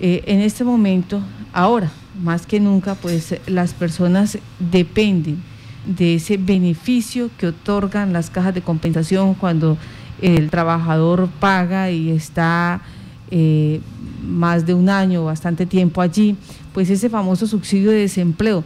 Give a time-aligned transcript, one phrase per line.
[0.00, 1.20] Eh, en este momento,
[1.52, 1.90] ahora,
[2.22, 5.42] más que nunca, pues las personas dependen
[5.84, 9.76] de ese beneficio que otorgan las cajas de compensación cuando
[10.22, 12.82] el trabajador paga y está
[13.30, 13.80] eh,
[14.22, 16.36] más de un año, bastante tiempo allí,
[16.72, 18.64] pues ese famoso subsidio de desempleo.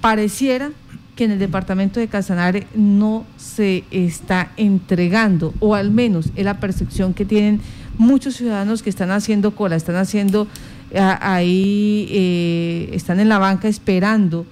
[0.00, 0.70] Pareciera
[1.16, 6.58] que en el departamento de Casanare no se está entregando, o al menos es la
[6.58, 7.60] percepción que tienen
[7.98, 10.46] muchos ciudadanos que están haciendo cola, están haciendo
[10.94, 14.46] ahí, eh, están en la banca esperando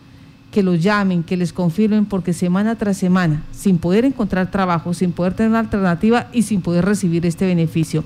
[0.50, 5.12] que los llamen, que les confirmen, porque semana tras semana, sin poder encontrar trabajo, sin
[5.12, 8.04] poder tener una alternativa y sin poder recibir este beneficio.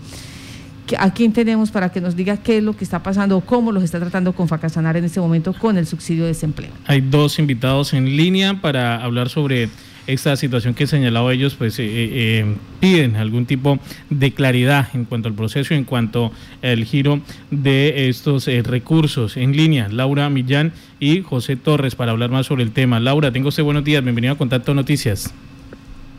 [0.99, 3.73] ¿A quién tenemos para que nos diga qué es lo que está pasando o cómo
[3.73, 6.71] los está tratando con Facasanar en este momento con el subsidio de desempleo?
[6.87, 9.71] Hay dos invitados en línea para hablar sobre
[10.07, 13.79] esta situación que señalado ellos, pues eh, eh, piden algún tipo
[14.11, 19.37] de claridad en cuanto al proceso y en cuanto al giro de estos eh, recursos.
[19.37, 23.01] En línea, Laura Millán y José Torres para hablar más sobre el tema.
[23.01, 25.35] Laura, tengo usted buenos días, bienvenido a Contacto Noticias.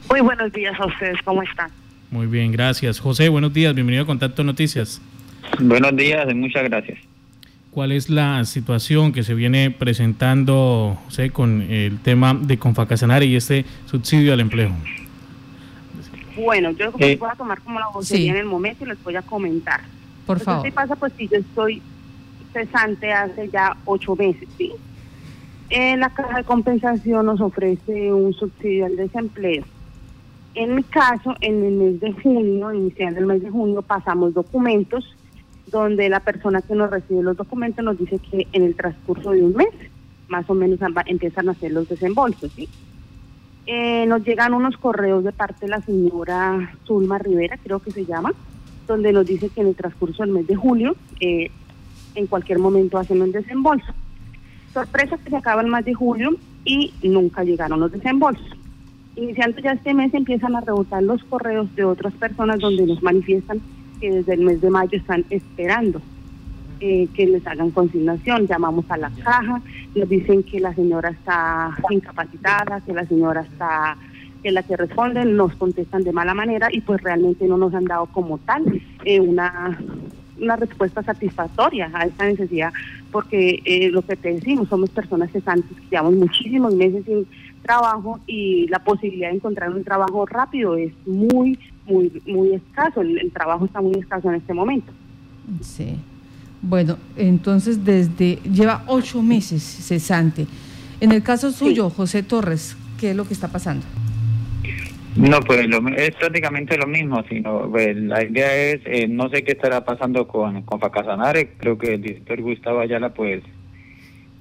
[0.10, 1.70] Muy buenos días a ustedes, ¿cómo están?
[2.12, 3.00] Muy bien, gracias.
[3.00, 5.02] José, buenos días, bienvenido a Contacto Noticias.
[5.60, 7.15] Buenos días, muchas gracias.
[7.76, 10.98] ¿Cuál es la situación que se viene presentando
[11.34, 14.72] con el tema de Confacasanare y este subsidio al empleo?
[16.38, 19.22] Bueno, yo voy a tomar como la vocería en el momento y les voy a
[19.24, 19.82] comentar.
[20.26, 20.64] Por favor.
[20.64, 20.96] ¿Qué pasa?
[20.96, 21.82] Pues si yo estoy
[22.54, 24.72] cesante hace ya ocho meses, ¿sí?
[25.70, 29.66] En la caja de compensación nos ofrece un subsidio al desempleo.
[30.54, 35.14] En mi caso, en el mes de junio, iniciando el mes de junio, pasamos documentos
[35.68, 39.44] donde la persona que nos recibe los documentos nos dice que en el transcurso de
[39.44, 39.70] un mes,
[40.28, 42.70] más o menos empiezan a hacer los desembolsos, ¿sí?
[43.68, 48.06] Eh, nos llegan unos correos de parte de la señora Zulma Rivera, creo que se
[48.06, 48.32] llama,
[48.88, 51.50] donde nos dice que en el transcurso del mes de julio, eh,
[52.14, 53.92] en cualquier momento hacen un desembolso.
[54.72, 58.46] Sorpresa que se acaba el mes de julio y nunca llegaron los desembolsos.
[59.16, 63.62] Iniciando ya este mes empiezan a rebotar los correos de otras personas donde nos manifiestan
[64.00, 66.02] que desde el mes de mayo están esperando
[66.80, 68.48] eh, que les hagan consignación.
[68.48, 69.62] Llamamos a la caja,
[69.96, 73.98] nos dicen que la señora está incapacitada, que la señora está
[74.44, 77.86] que la que responden nos contestan de mala manera y pues realmente no nos han
[77.86, 78.64] dado como tal
[79.04, 79.80] eh, una
[80.40, 82.74] una respuesta satisfactoria a esta necesidad,
[83.12, 87.26] porque eh, lo que te decimos, somos personas cesantes que llevamos muchísimos meses sin
[87.62, 93.02] trabajo y la posibilidad de encontrar un trabajo rápido es muy, muy, muy escaso.
[93.02, 94.92] El, trabajo está muy escaso en este momento.
[95.62, 95.98] Sí.
[96.62, 100.48] Bueno, entonces desde lleva ocho meses cesante.
[101.00, 103.86] En el caso suyo, José Torres, ¿qué es lo que está pasando?
[105.16, 105.66] No, pues
[105.98, 110.28] es prácticamente lo mismo, sino pues, la idea es, eh, no sé qué estará pasando
[110.28, 113.42] con, con Facasanare, creo que el director Gustavo Ayala pues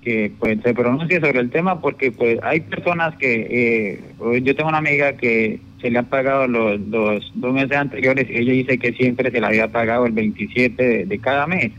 [0.04, 4.68] que pues se pronuncie sobre el tema porque pues hay personas que eh, yo tengo
[4.68, 8.92] una amiga que se le han pagado los, dos meses anteriores y ella dice que
[8.92, 11.72] siempre se le había pagado el 27 de, cada mes.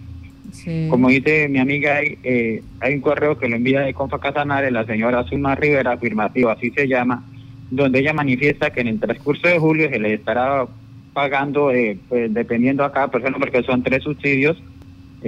[0.90, 4.72] Como dice mi amiga, hay, eh, hay un correo que lo envía de Confa Casanare,
[4.72, 7.24] la señora Zulma Rivera, afirmativo, así se llama,
[7.70, 10.66] donde ella manifiesta que en el transcurso de julio se le estará
[11.14, 14.58] pagando, eh, pues, dependiendo a cada persona, porque son tres subsidios,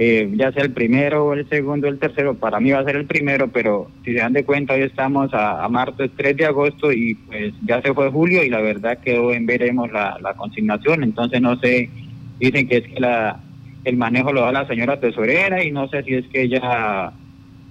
[0.00, 3.06] eh, ya sea el primero el segundo el tercero, para mí va a ser el
[3.06, 6.92] primero, pero si se dan de cuenta, hoy estamos a, a martes 3 de agosto
[6.92, 11.40] y pues ya se fue julio y la verdad quedó en veremos la, consignación, entonces
[11.40, 11.90] no sé,
[12.38, 13.40] dicen que es que la,
[13.82, 17.12] el manejo lo da la señora tesorera y no sé si es que ella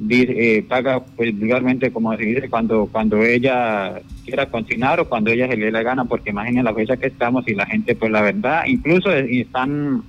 [0.10, 5.48] eh, paga pues vulgarmente como se dice cuando cuando ella quiera consignar o cuando ella
[5.48, 8.12] se le dé la gana porque imaginen la fecha que estamos y la gente pues
[8.12, 10.04] la verdad incluso están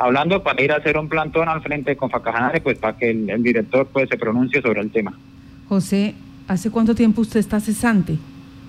[0.00, 3.42] hablando para ir a hacer un plantón al frente con Facajanare, pues para que el,
[3.42, 5.12] director pues se pronuncie sobre el tema.
[5.68, 6.14] José,
[6.48, 8.16] ¿hace cuánto tiempo usted está cesante,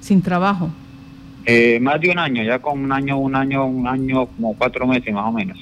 [0.02, 0.70] sin trabajo?
[1.46, 4.86] Eh, más de un año, ya con un año, un año, un año, como cuatro
[4.86, 5.58] meses más o menos.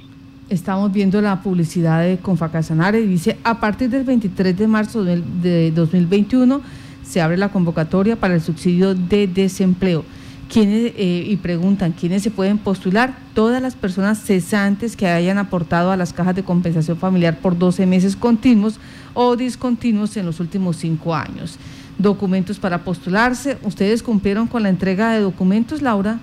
[0.50, 5.72] Estamos viendo la publicidad de Confacasanare y dice, a partir del 23 de marzo de
[5.72, 6.62] 2021
[7.04, 10.04] se abre la convocatoria para el subsidio de desempleo.
[10.50, 15.92] ¿Quiénes, eh, y preguntan quiénes se pueden postular, todas las personas cesantes que hayan aportado
[15.92, 18.80] a las cajas de compensación familiar por 12 meses continuos
[19.14, 21.60] o discontinuos en los últimos cinco años.
[22.00, 23.60] Documentos para postularse.
[23.62, 26.20] ¿Ustedes cumplieron con la entrega de documentos, Laura?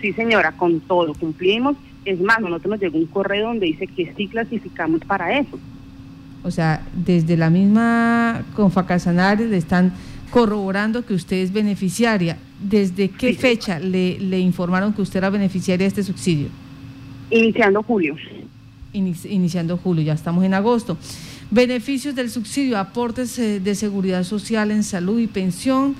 [0.00, 1.76] Sí, señora, con todo cumplimos.
[2.04, 5.60] Es más, nosotros nos llegó un correo donde dice que sí clasificamos para eso.
[6.42, 9.92] O sea, desde la misma Confacasanar le están
[10.30, 12.38] corroborando que usted es beneficiaria.
[12.60, 16.48] ¿Desde qué fecha le, le informaron que usted era beneficiaria de este subsidio?
[17.30, 18.16] Iniciando julio.
[18.92, 20.96] iniciando julio, ya estamos en agosto.
[21.50, 25.94] Beneficios del subsidio, aportes eh, de seguridad social en salud y pensión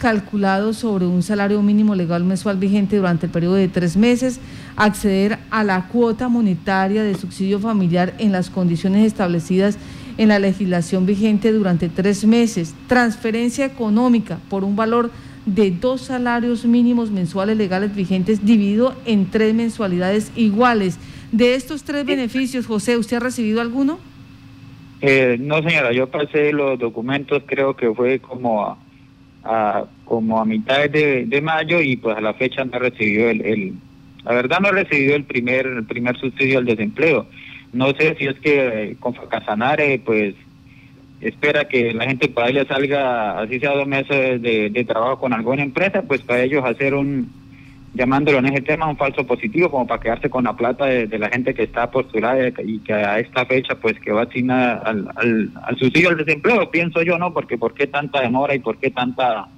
[0.00, 4.40] calculados sobre un salario mínimo legal mensual vigente durante el periodo de tres meses,
[4.74, 9.76] acceder a la cuota monetaria de subsidio familiar en las condiciones establecidas
[10.16, 16.64] en la legislación vigente durante tres meses, transferencia económica por un valor de dos salarios
[16.64, 20.98] mínimos mensuales legales vigentes dividido en tres mensualidades iguales.
[21.32, 23.98] De estos tres beneficios, José, ¿usted ha recibido alguno?
[25.00, 28.76] Eh, no, señora, yo pasé los documentos, creo que fue como
[29.44, 33.40] a, como a mitad de, mayo y pues a la fecha no he recibido el,
[33.40, 33.74] el
[34.24, 37.26] la verdad no he recibido el primer el primer subsidio al desempleo.
[37.72, 40.34] No sé si es que con Facasanare pues
[41.20, 45.62] espera que la gente para ella salga, así sea dos meses de, trabajo con alguna
[45.62, 47.30] empresa, pues para ellos hacer un,
[47.94, 51.28] llamándolo en ese tema, un falso positivo, como para quedarse con la plata de, la
[51.28, 55.50] gente que está postulada y que a esta fecha, pues que va a al, al,
[55.62, 57.32] al subsidio al desempleo, pienso yo, ¿no?
[57.32, 59.48] Porque ¿por qué tanta demora y por qué tanta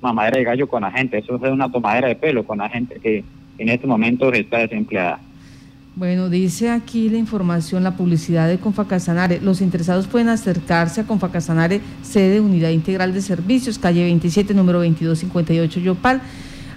[0.00, 1.18] mamadera de gallo con la gente?
[1.18, 3.22] Eso es una tomadera de pelo con la gente que
[3.58, 5.20] en este momento está desempleada.
[5.96, 9.40] Bueno, dice aquí la información, la publicidad de Confacasanare.
[9.40, 15.80] Los interesados pueden acercarse a Confacasanare, sede Unidad Integral de Servicios, calle 27, número 2258,
[15.80, 16.22] Yopal,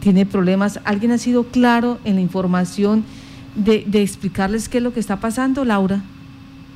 [0.00, 0.80] tiene problemas.
[0.84, 3.04] ¿Alguien ha sido claro en la información
[3.54, 6.02] de, de explicarles qué es lo que está pasando, Laura?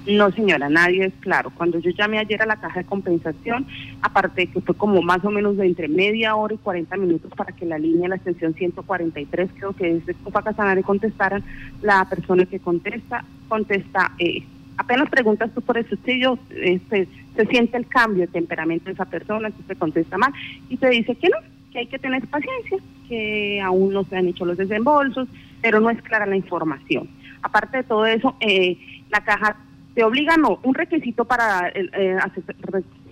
[0.08, 1.50] No, señora, nadie es claro.
[1.50, 3.66] Cuando yo llamé ayer a la caja de compensación,
[4.00, 7.30] aparte de que fue como más o menos de entre media hora y 40 minutos
[7.36, 11.44] para que la línea, la extensión 143, creo que es de Copa Casanare, contestaran,
[11.82, 14.44] la persona que contesta, contesta, eh,
[14.78, 17.06] apenas preguntas tú por el subsidio, este,
[17.36, 20.32] se siente el cambio de temperamento de esa persona, que se contesta mal,
[20.70, 21.36] y te dice que no,
[21.70, 22.78] que hay que tener paciencia,
[23.10, 25.28] que aún no se han hecho los desembolsos,
[25.60, 27.10] pero no es clara la información.
[27.42, 28.78] Aparte de todo eso, eh,
[29.10, 29.56] la caja
[29.98, 31.90] te obliga, no, un requisito para eh,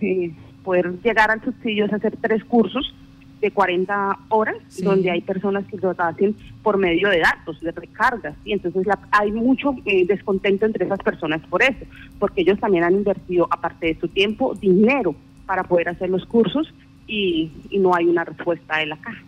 [0.00, 2.94] eh, poder llegar al subsidio es hacer tres cursos
[3.40, 4.54] de 40 horas,
[4.84, 9.32] donde hay personas que lo hacen por medio de datos, de recargas, y entonces hay
[9.32, 11.84] mucho eh, descontento entre esas personas por eso,
[12.20, 16.72] porque ellos también han invertido, aparte de su tiempo, dinero para poder hacer los cursos
[17.08, 17.50] y,
[17.80, 19.24] no hay una respuesta de la caja.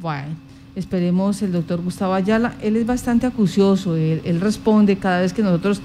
[0.00, 0.34] Bueno,
[0.74, 5.82] esperemos el doctor Gustavo Ayala, él es bastante acucioso, él responde cada vez que nosotros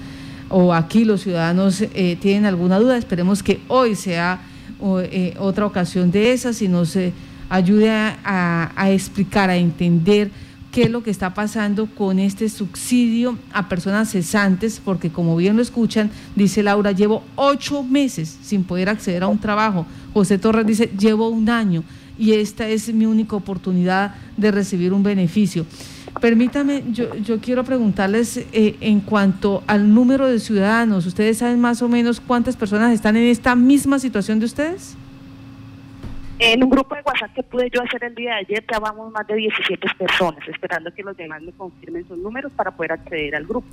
[0.50, 4.40] o aquí los ciudadanos eh, tienen alguna duda, esperemos que hoy sea
[4.82, 7.12] eh, otra ocasión de esas y nos eh,
[7.48, 10.30] ayude a, a, explicar, a entender
[10.72, 15.56] qué es lo que está pasando con este subsidio a personas cesantes, porque como bien
[15.56, 19.86] lo escuchan, dice Laura, llevo ocho meses sin poder acceder a un trabajo.
[20.12, 21.84] José Torres dice, llevo un año
[22.18, 25.64] y esta es mi única oportunidad de recibir un beneficio.
[26.18, 31.82] Permítame, yo, yo quiero preguntarles eh, en cuanto al número de ciudadanos, ¿ustedes saben más
[31.82, 34.96] o menos cuántas personas están en esta misma situación de ustedes?
[36.40, 39.12] En un grupo de WhatsApp que pude yo hacer el día de ayer, ya vamos
[39.12, 43.36] más de 17 personas, esperando que los demás me confirmen sus números para poder acceder
[43.36, 43.68] al grupo.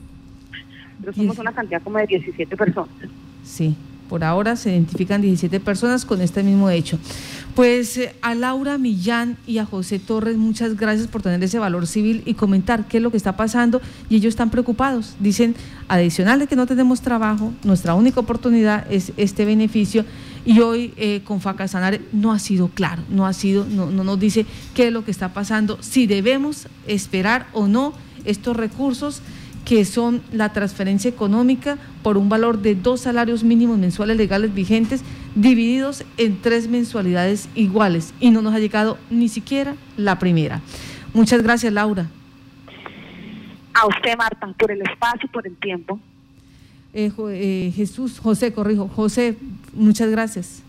[0.99, 2.93] Pero somos una cantidad como de 17 personas.
[3.43, 3.75] Sí,
[4.07, 6.99] por ahora se identifican 17 personas con este mismo hecho.
[7.55, 11.87] Pues eh, a Laura Millán y a José Torres, muchas gracias por tener ese valor
[11.87, 15.15] civil y comentar qué es lo que está pasando y ellos están preocupados.
[15.19, 15.55] Dicen,
[15.87, 20.05] adicional de que no tenemos trabajo, nuestra única oportunidad es este beneficio
[20.45, 24.19] y hoy eh, con Facasanare no ha sido claro, no ha sido, no, no nos
[24.19, 29.21] dice qué es lo que está pasando, si debemos esperar o no estos recursos
[29.67, 35.03] que son la transferencia económica por un valor de dos salarios mínimos mensuales legales vigentes
[35.35, 40.61] divididos en tres mensualidades iguales y no nos ha llegado ni siquiera la primera.
[41.13, 42.07] Muchas gracias, Laura.
[43.73, 45.99] A usted, Marta, por el espacio y por el tiempo.
[46.93, 48.87] Eh, eh, Jesús, José, corrijo.
[48.87, 49.35] José,
[49.73, 50.63] muchas gracias.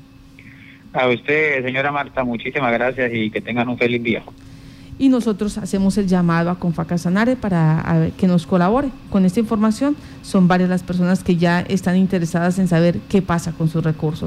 [0.92, 4.24] A usted, señora Marta, muchísimas gracias y que tengan un feliz día
[4.98, 9.96] y nosotros hacemos el llamado a Confacasanare para que nos colabore con esta información.
[10.22, 14.26] Son varias las personas que ya están interesadas en saber qué pasa con sus recursos.